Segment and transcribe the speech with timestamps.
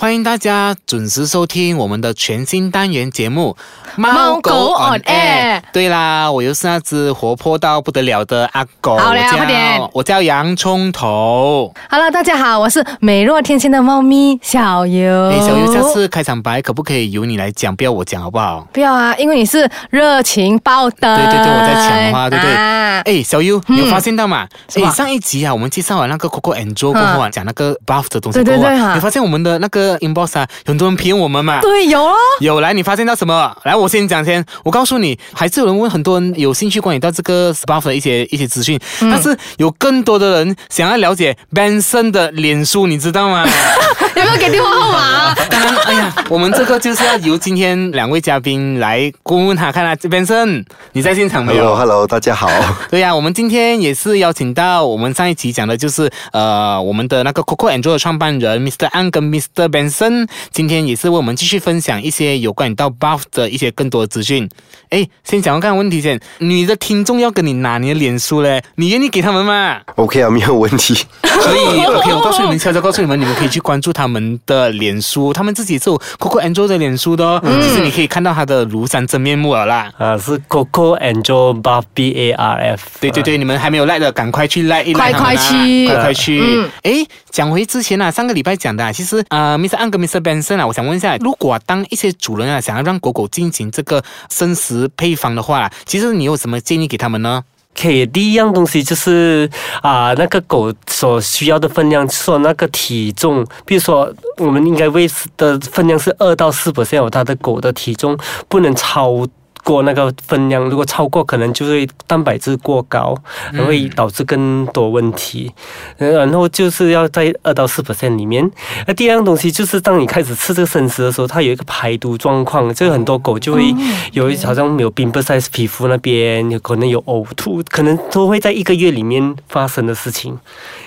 [0.00, 3.54] 欢迎大家准时收听我们的全新单元节目
[4.00, 11.70] 《猫狗 on air 对啦，我又是那只活泼到不得了的阿狗，好了我叫快点我叫洋葱头。
[11.90, 15.28] Hello，大家好，我是美若天仙的猫咪小游。
[15.28, 18.66] 哎，小优，下次开场白可不可以由你来讲，不要我讲好不好？
[18.72, 21.14] 不要啊，因为你是热情爆灯。
[21.14, 22.54] 对对对，我在抢话，对不对？
[22.54, 24.48] 啊哎，小优，你有发现到吗？
[24.76, 31.60] 哎，上一集啊，我们介绍完那个 Coco and Joe 过后啊，讲那个 buff 的东西过后啊，对对对哈你发现我们的那个 inbox 啊，有很多人骗我们嘛？
[31.60, 32.14] 对，有哦。
[32.40, 33.56] 有来，你发现到什么？
[33.64, 34.44] 来，我先讲先。
[34.64, 43.46] 我告诉你，还是有人问很多人有兴趣关于到这个 Spark 的一些一些资讯，嗯但是有更多的人想要了解 Benson 的脸书，你知道吗？
[44.20, 45.34] 有没有给电话号码啊？
[45.48, 52.50] 当然，哎呀，我们这个就是要由今天两位嘉宾来问问他看啊，Benson，你在现场没有 Hello，Hello，大家好。
[52.90, 58.90] 对呀、我们今天也是邀请到我们上一期讲的就是呃我们的那个 Coco and Joe 的创办人 Mr.
[58.90, 59.68] An 跟 Mr.
[59.68, 64.46] Benson，今天也是为我们继续分享一些有关于到 Buff 的一些更多的资讯。
[64.90, 70.94] 哎，先讲看问题先，你的听众要跟你拿你的脸书嘞，你愿意给他们吗？OK 啊，没有问题。
[71.22, 74.09] 所以 OK，我告诉你们，悄悄告诉你们，你们可以去关注他们
[74.46, 79.92] 的脸书，他们自己是有 Coco Joe 的脸书的哦，其实你可以看到他的庐山真面目了啦。
[79.98, 82.88] 啊，是 Coco Angel Buff B A R F。
[83.00, 86.70] 对对对，你们还没有 like 的，赶快去 like 一 like 快快去快快去嗯！
[86.82, 89.76] 诶，讲回之前啊，上个礼拜讲的、啊，其实呃，Mr.
[89.76, 90.20] Ang 跟 Mr.
[90.20, 97.42] Benson 啊，我想问一下，如果、啊、当一些主人啊想要让狗狗进行这个生食配方的话，其实你有什么建议给他们呢？
[97.76, 99.48] OK，第一样东西就是
[99.82, 109.26] 啊、那个狗所需要的分量，说那个体重，比如说我们应该喂的分量是二到四 percent，它的狗的体重不能超。
[109.64, 113.16] 过那个分量，如果超过，可能就会蛋白质过高，
[113.52, 115.52] 然后会导致更多问题。
[115.98, 118.48] 呃然后就是要在二到四 percent 里面。
[118.86, 123.74] 那第二样东西就是，当你开始吃这个生食的时候，它有一个排毒状况，这个很多狗就会
[124.12, 130.38] 有一好像没有 m b size 皮肤那边有可能有呕吐，可能都会在一个月里面发生的事情，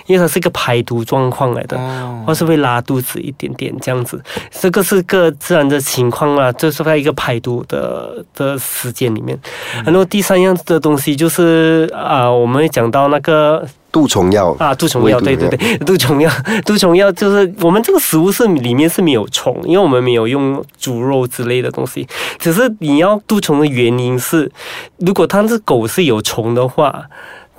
[0.06, 1.76] 因为它是一个排毒状况来的。
[1.78, 9.38] 哦，或是会拉肚子一点点这样子，这个是个自然的情况啦，就是在一个排毒的的时间里面。
[9.84, 16.30] 然后第三样的东西就是啊、我们讲到那个杜虫药啊，杜虫药，对对对， 杜虫药，
[16.66, 22.08] 杜虫药就是我们这个食物是里面是没有虫，因为我们没有用猪肉之类的东西，
[22.38, 24.50] 只是你要杜虫的原因是，
[24.98, 27.04] 如果它是狗是有虫的话。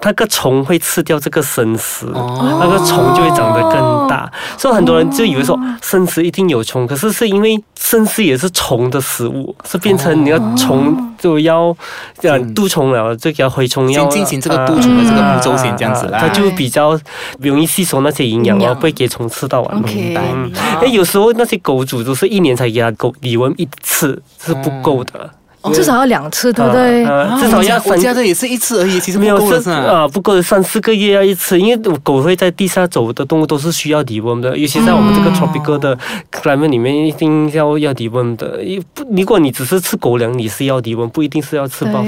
[0.05, 4.31] 那个虫会吃掉这个生食，哦那个虫就会长得更大。
[4.55, 11.75] 所以很多人就以为说生食一定有虫，可是是因为生食也是虫的食物，是变成你要虫就要
[12.21, 16.19] 呃嗯杜虫了，就要蛔虫药先进行这个杜虫的这个步骤先这样子啦。
[16.21, 16.97] 它就比较
[17.39, 19.81] 容易吸收那些营养哦，营养不会给虫吃到完。
[19.81, 20.51] 明白嗯，
[20.81, 25.31] 哎，有时候那些狗主都是一年才给它狗理温一次，是不够的。
[25.73, 27.05] 至少要两次，对不对？
[27.39, 29.35] 至少要三我家的也是一次而已，其实没有？
[29.71, 35.97] 啊，不够三四个月要一次，因为狗会在地下走的动物都是需要体温的，尤其在我们这个 tropical 的
[36.31, 38.63] climate 里面，一定要要体温的。
[38.63, 42.03] 因不，如果你只是吃狗粮，你是要体温，不一定是要吃饱。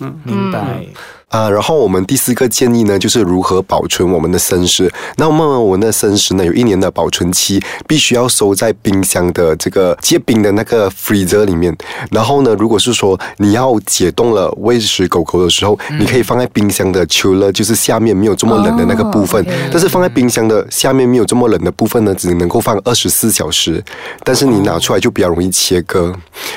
[0.00, 0.60] 嗯，明白。
[1.30, 4.92] 啊，然后我们第四个建议呢，就是如何保存我们的生食。
[5.16, 11.72] 那我们我们的生食呢，有一年的保存期，必须要收在冰箱的这个结冰的那个 freezer 里面。
[12.10, 19.46] 然后呢，如果是说你要解冻了喂食狗狗的时候，你可以放在冰箱的 chiller，就是下面没有这么冷的那个部分。
[19.70, 23.80] 但是放在冰箱的下面没有这么冷的部分呢，只能够放二十四小时。
[24.24, 26.12] 但是你拿出来就比较容易切割。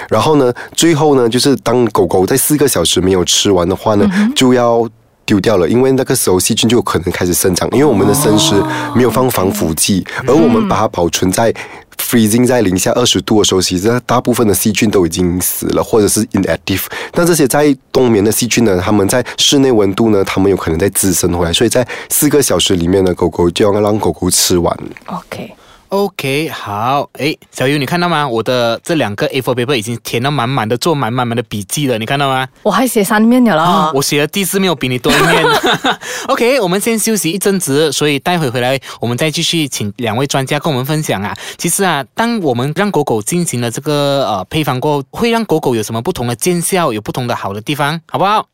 [0.09, 4.62] 然后呢，最后呢，就是当狗狗在四个小时没有吃完的话呢，就要。
[4.63, 4.89] 要
[5.25, 8.55] 丢掉了，因为那个时候细菌就可能开始生长，因为我们的生食
[8.95, 11.53] 没有放防腐剂，而我们把它保存在
[11.97, 16.83] freezing 在零下二十度的时候，其实大部分的细菌都已经死了，或者是 inactive。
[17.11, 24.77] 但这些在冬眠的细菌呢，它们在室内温度呢，它们有可能在滋生回来，所以在四个小时里面呢，狗狗就要让狗狗吃完。
[25.05, 25.55] OK，
[25.93, 28.27] OK，好，哎，小优，你看到吗？
[28.27, 32.47] 我的这两个 A4 paper 已经填到满满的，做满满满的笔记了，你看到吗？
[32.63, 33.91] 我还写三面了啦。
[33.93, 35.45] 我写的第四面我比你多一面。
[36.29, 41.31] OK，我们先休息一阵子，所以待会回来我们再继续请两位专家跟我们分享啊。
[41.59, 48.47] 其实啊，当我们让狗狗进行了这个呃配方过后，会让狗狗有什么不同的见效，有不同的好的地方，好不好？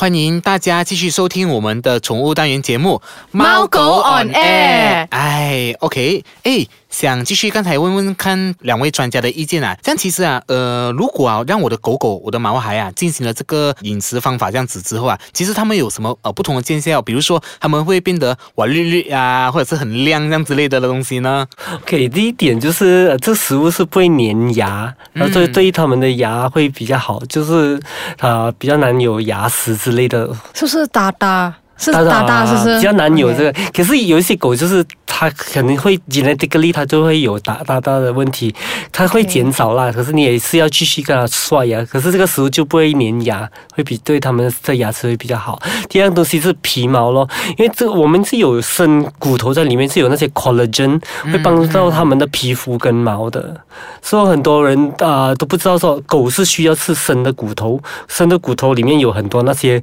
[0.00, 3.02] 欢迎大家继续收听我们的宠物单元节目
[3.32, 9.76] 《猫狗 on air 哎，OK，哎，想继续刚才问问看两位专家的意见啊。
[9.82, 17.00] 这样其实啊，呃，如果啊让我的狗狗、我的毛孩啊进行了这个饮食方法这样子之后啊，其实他们有什么呃不同的见效？
[17.00, 21.46] 比如说他们会变得哇绿绿啊，或者是很亮这样之类的的东西呢
[21.82, 27.80] ？OK，第一点就是呃这食物是不会粘牙，然后对对于他们的牙会比较好，就是
[28.18, 31.54] 呃比较难有牙石之类的，是不是哒哒？
[31.80, 32.76] 是大大，是不是？
[32.76, 33.52] 比较难有这个。
[33.72, 38.54] 可是有一些狗就是它可能会 genetically 它就会有大大大的问题，
[38.92, 39.90] 它会减少啦。
[39.90, 45.58] 可是你也是要继续跟它刷牙，可是这个食物就不会粘牙，会比对它们的牙齿会比较好。
[45.88, 51.00] 第二样东西是皮毛咯，因为这我们是有生骨头在里面，是有那些 collagen
[51.32, 53.56] 会帮助到它们的皮肤跟毛的。
[54.02, 59.82] 所以很多人啊、呃都不知道说狗是需要吃生的骨头，生的骨头里面有很多那些。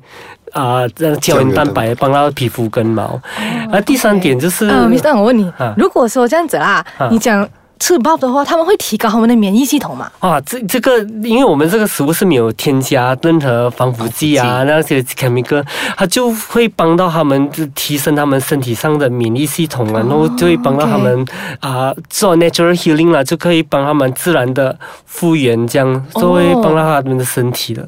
[0.54, 3.20] 啊，让胶原蛋白帮到皮肤跟毛。
[3.72, 5.16] 啊第三点就是，呃，Mr.
[5.16, 7.48] 我问你啊，如果说这样子啦啊，你讲
[7.80, 10.12] 吃 buff 的话，他们会提高他们的免疫系统嘛？
[10.20, 15.64] 啊，这这个，因为我们这个食物是没有添加任何防腐剂啊，那些 chemical，
[15.96, 21.26] 它就会帮到他们，就提升他们身体上的免疫系统啊，然后就会帮到他们
[21.60, 27.88] 啊、做 natural healing 啦，就可以帮他们自然的复原，这样就会帮到他们的身体的。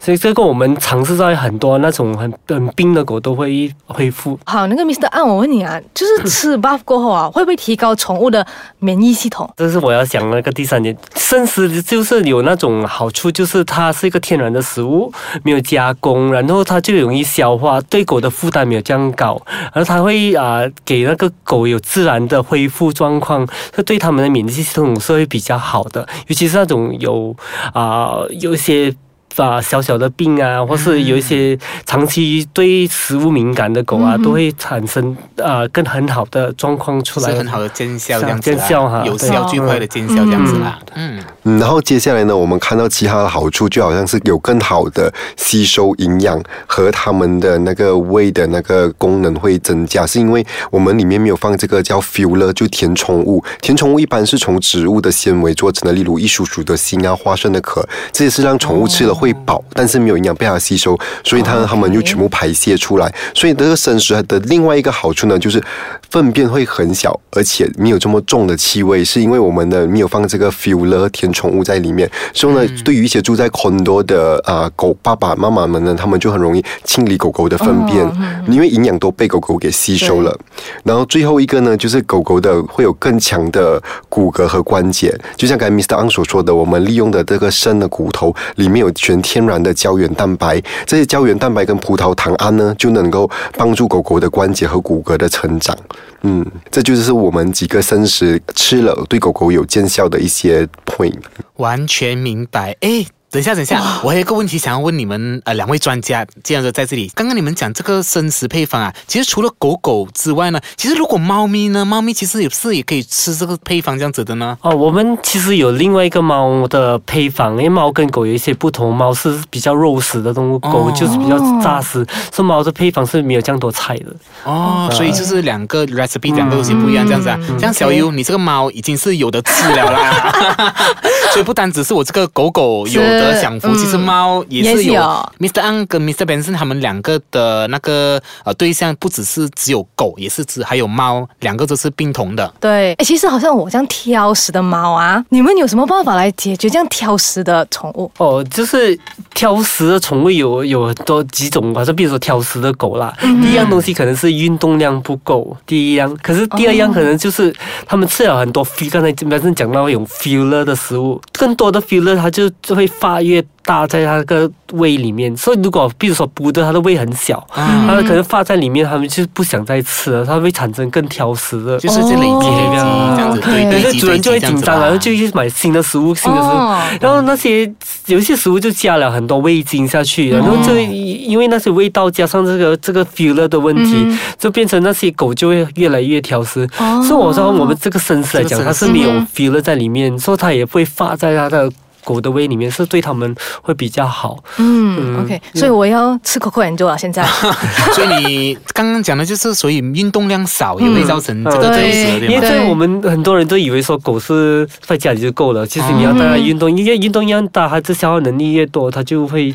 [0.00, 4.38] 所以这个我们尝试在很多那种很很病的狗都会恢复。
[4.44, 5.06] 好，那个 Mr.
[5.08, 8.46] 安，我问你啊，就是吃 buff 过后啊，会不会提高宠物的
[8.78, 9.48] 免疫系统？
[9.56, 19.40] 这是我要讲那个第三点，生食就是有那种好处，就是它是一个天然的食物，没有加工，然后它就容易消化，对狗的负担没有这样高，
[19.72, 27.34] 然后它会啊、给那个狗有自然的恢复状况，是对它们的免疫系统是会比较好的，尤其是那种有
[27.72, 28.94] 啊、有一些。
[29.42, 37.30] 啊，小小的病啊，或是有一些长期对食物敏感的狗啊，都会产生啊更很好的状况出来。
[37.30, 40.78] 是很好的见效这样子啦，见效哈有效最快的见效这样子啦。
[40.94, 53.44] 嗯，嗯，然后接下来呢，我们看到其他的好处，就好像是有更好的吸收营养和它们的那个胃的那个功能会增加，是因为我们里面没有放这个叫 filler，就填充物。
[53.60, 63.12] 填充物一般是从植物的纤维做成的，例如一鼠鼠的心啊、花生的壳，这也是让宠物吃了会饱，但是没有营养被它吸收，所以它它们就全部排泄出来。
[63.34, 65.62] 所以这个生食的另外一个好处呢，就是
[66.10, 78.06] 粪便会很小，而且没有这么重的气味，是因为我们的没有放这个 filler 填充物在里面，所以呢，对于一些住在 condo 的啊、狗爸爸妈妈们呢，他们就很容易清理狗狗的粪便，
[78.48, 80.36] 因为营养都被狗狗给吸收了。
[80.84, 86.02] 然后最后一个呢，就是狗狗的会有更强的骨骼和关节，就像刚才 Mr.
[86.02, 95.74] Ang 所说的，我们利用的这个生的骨头里面有全天然的胶原蛋白，这些胶原蛋白跟葡萄糖胺呢，就能够帮助狗狗的关节和骨骼的成长。
[96.20, 101.14] 嗯，这就是我们几个生食吃了对狗狗有见效的一些 point。
[101.56, 102.76] 完全明白。
[102.80, 107.12] 诶，等一下，等一下，我还有一个问题想要问你们呃两位专家，这样子在这里。
[107.14, 114.56] 刚刚你们讲这个生食配方啊，其实除了狗狗之外呢，其实如果猫咪呢，猫咪其实也是也可以吃这个配方这样子的呢。
[114.62, 124.06] 哦，我们其实有另外一个猫的配方，因为猫跟狗有一些不同，猫是比较肉食的动物，狗哦就是比较杂食，所以猫的配方是没有这样多菜的。
[124.44, 127.38] 哦，所以就是两个 recipe 两个东西不一样这样子啊。
[127.58, 130.74] 这样小优，你这个猫已经是有的吃了啦，
[131.34, 134.88] 所以不单只是我这个狗狗有的享福，是其实猫也也是有。
[134.88, 135.02] 是有
[135.40, 135.62] Mr.
[135.62, 136.24] Ang 跟 Mr.
[136.24, 142.52] Benson 他们两个的那个呃对象，不只是只有狗，也是只还有猫，两个都是病同的。
[142.60, 148.10] 对，哎，其实好像我这样挑食的猫啊，你们有什么办法来解决这样挑食的宠物？
[148.18, 148.98] 哦，就是
[149.34, 153.14] 挑食的宠物有有很多几种吧，就比如说挑食的狗啦。
[153.20, 157.54] 第一样东西可能是运动量不够，第一样，可是第二样可能就是
[157.86, 171.78] 他们吃了很多 f e e 刚才本身讲到有 filler 的食物，更多的 filler 它就就会发越大在它那个胃里面，所以如果比如说补的它的胃很小，啊它可能发在里面，它们就不想再吃了，它会产生更挑食的。
[171.78, 176.50] 就是这累积累积哦这样子对，有些累积主人就会紧张，然后就去买新的食物，新的食物。
[176.50, 177.70] 哦然后那些
[178.06, 186.68] 有一些食物就加了很多味精下去，然后就因为那些味道加上这个这个 filler 的问题，嗯就变成那些狗就会越来越挑食。
[186.78, 191.70] 哦所以我说我们这个生食来讲，它是没有嗯 filler 在里面，所以它也不会发在它的。
[192.04, 197.24] 狗的胃里面是对它们会比较好，嗯嗯，OK，所以我要吃 Coco and Joe 了，现在。
[197.94, 201.78] 所以你刚刚讲的就是，所以运动量少也会造成这个？
[202.20, 209.54] 因为对我们很多人都以为说狗是在家里就够了，其实你要带它运动，因为运动量大，它的消耗能力越多，它就会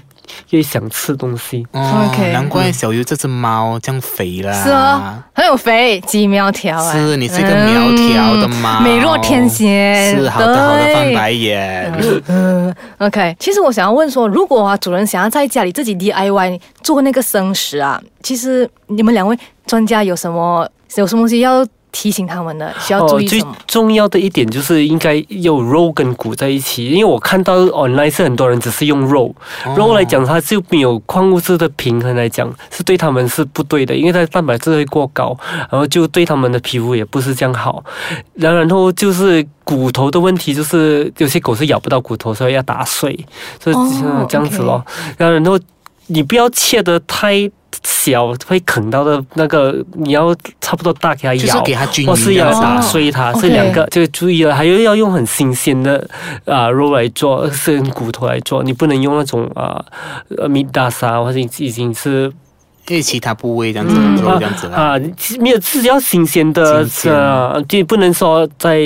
[0.49, 1.65] 越想吃东西。
[1.71, 4.53] 哦 OK 难怪小优这只猫这样肥啦。
[4.63, 6.91] 是哦，很有肥，极苗条啊。
[6.91, 10.15] 是你是一个苗条的猫，嗯美若天仙。
[10.15, 11.93] 是好的好的，对翻白眼。
[12.27, 13.35] 嗯，OK。
[13.39, 22.73] 其实我想要问说，如果啊主人想要在家里自己 DIY 做那个生食啊，其实你们两位专家有什么有什么东西要提醒他们的？
[22.79, 23.55] 需要注意最什么？
[23.65, 29.33] 重要的一点就是应该有肉跟骨在一起，因为我看到 online 是很多人只是用肉，
[29.65, 35.37] 哦肉来讲它就没有矿物质的平衡来讲是对他们是不对的，因为它蛋白质会过高，
[35.71, 37.81] 然后就对他们的皮肤也不是这样好。
[38.33, 43.17] 然然后就是骨头的问题，就是有些狗是咬不到骨头，所以要打碎，
[43.63, 43.75] 所以
[44.27, 44.83] 这样子咯。
[45.15, 45.59] 然后然后
[46.07, 47.49] 你不要切得太。
[47.83, 54.55] 小会啃到的那个，你要差不多大给它就是咬，给它均匀或是要打碎它，哦这两个就注意了。
[54.55, 56.07] 还有要用很新鲜的
[56.45, 59.83] 啊、肉来做，是用骨头来做，你不能用那种啊
[60.37, 62.31] 呃米达沙或者已经是
[62.87, 64.77] 因为其他部位这样子这样子啦。
[64.77, 64.99] 啊，
[65.39, 68.79] 没有是要新鲜的，新鲜啊，就不能说在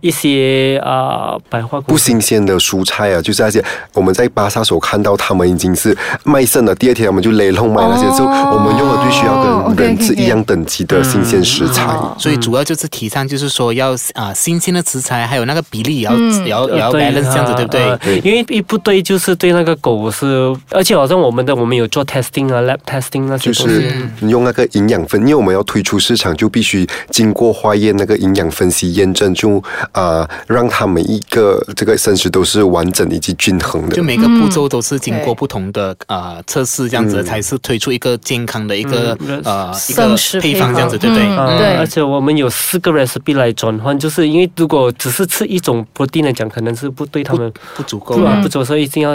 [0.00, 11.84] 一些啊百花不新鲜的蔬菜啊，就是那些我们在巴萨所看到，他们已经是卖剩了，第二天他们就雷弄卖那些，哦就我们用的必须要跟人是一样等级的新鲜食材。
[11.86, 17.88] 哦所以主要就是提倡，就是说要啊、新鲜的食材，还有那个比例也要、嗯也要也要呃对 balance 这样子，对不对？
[17.88, 23.68] 啊因为一不对，就是对那个狗是，而且好像我们的我们有做 testing 啊，lab testing 那些就。
[23.68, 29.58] 是用那个营养分，因为我们要推出市场，就必须经过化验那个营养分析验证，就
[29.92, 33.96] 啊、呃让它每一个这个生食都是完整以及均衡的。
[33.96, 34.02] 就。
[34.02, 39.40] 每个步骤都是经过不同的呃测试，这样子、才是推出一个健康的一个、嗯。
[39.44, 41.10] 呃一个配方，这样子，对。
[41.10, 41.58] 不对？
[41.58, 48.16] 对而且我们有四个 recipe 来转换，就是因为如果只是吃一种 protein 来讲，可能是不对他们不足够。
[48.16, 49.12] 不啊不走，所以一定要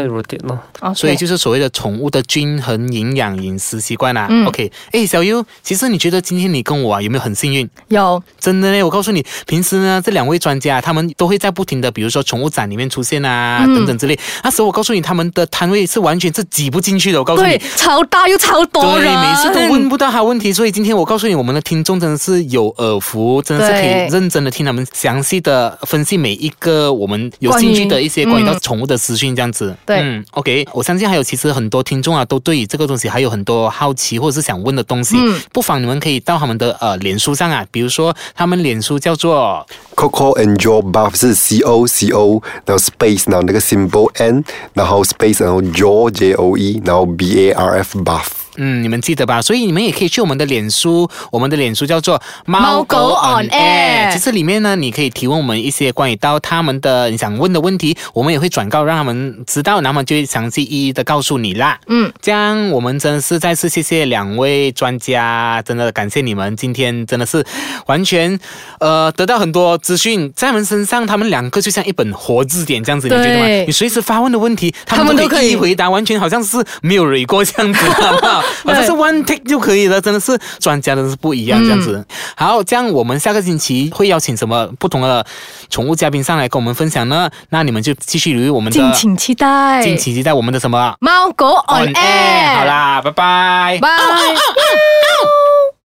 [0.95, 4.27] 所以就是所谓的宠物的均衡营养饮食习惯啊。
[4.29, 7.69] 嗯 OK，哎，小优，其实你觉得今天你跟我啊有没有很幸运？
[7.89, 14.17] 有真的嘞，我告诉你，平时呢这两位专家他们都会在不停的，比如说宠物展里面出现啊、嗯等等之类。
[14.43, 17.19] 那时候我告诉你，他们的摊位是完全是挤不进去的。
[17.19, 17.63] 我告诉对你。
[17.75, 29.75] 超大又超多对，人，每次都问不到他问题，所以今天我告诉你，我们的听众真的是有耳福，真的是可以认真的听他们详细的分析每一个我们有兴趣的一些关于到嗯宠物的资讯，这样子。
[29.85, 39.65] 对嗯，OK，我相信还有其实很多听众啊，都对于这个东西还有很多好奇或者是想问的东西，嗯不妨你们可以到他们的呃脸书上啊，比如说他们脸书叫做
[39.95, 46.33] Coco and Joe Buff 是 C O C O，然后 space，然后那个 symbol N，然后 space，然后 Joe J
[46.33, 48.25] O E，然后 B A R F Buff。
[48.57, 49.41] 嗯，你们记得吧？
[49.41, 61.79] 所以你们也可以去我们的脸书，我们的脸书叫做猫狗 on air 其实里面呢，你可以提问我们一些关于到他们的你想问的问题，我们也会转告让他们知道，然后就会详细一一的告诉你啦。
[61.87, 67.45] 嗯，这样我们真的是再次谢谢两位专家，真的感谢你们，今天真的是
[67.85, 68.39] 完全
[68.79, 73.45] 呃得到很多资讯，在他们身上，他们两个就像一本活字典这样子，你觉得吗？
[73.65, 78.43] 你随时发问的问题，他们都可以回答，完全好像是没有蕊过这样子，好不好？
[78.63, 82.05] 好像是 one take 就可以了，真的是专家真的是不一样这样子。
[82.35, 85.25] 好，这样我们下个星期会邀请什么不同的
[85.69, 87.29] 宠物嘉宾上来跟我们分享呢？
[87.49, 93.79] 那你们就继续留意我们的，敬请期待，敬请期待我们的什么猫狗 on air，好，啦，拜拜。
[93.81, 93.89] 拜。